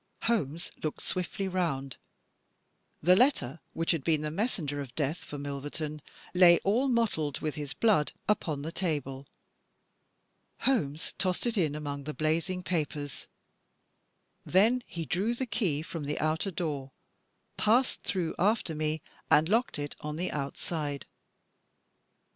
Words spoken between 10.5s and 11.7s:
Holmes tossed it